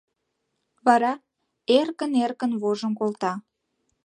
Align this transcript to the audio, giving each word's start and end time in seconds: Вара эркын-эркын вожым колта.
Вара 0.85 1.13
эркын-эркын 1.79 2.51
вожым 2.61 2.93
колта. 2.99 3.33